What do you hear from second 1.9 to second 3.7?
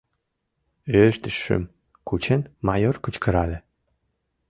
кучен, майор кычкырале.